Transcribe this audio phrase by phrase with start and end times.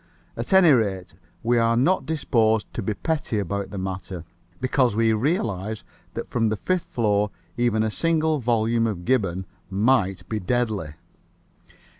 [0.35, 1.13] At any rate,
[1.43, 4.23] we are not disposed to be petty about the matter,
[4.59, 5.83] because we realize
[6.15, 10.95] that from the fifth floor even a single volume of Gibbon might be deadly.